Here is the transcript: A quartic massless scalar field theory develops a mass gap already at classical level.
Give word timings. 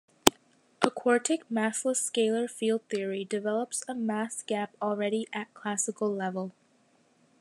A 0.81 0.89
quartic 0.89 1.41
massless 1.51 2.01
scalar 2.01 2.49
field 2.49 2.81
theory 2.89 3.23
develops 3.23 3.83
a 3.87 3.93
mass 3.93 4.41
gap 4.41 4.75
already 4.81 5.27
at 5.31 5.53
classical 5.53 6.11
level. 6.11 6.53